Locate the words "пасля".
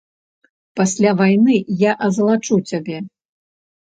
0.79-1.11